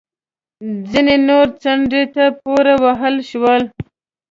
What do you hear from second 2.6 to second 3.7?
ووهل شول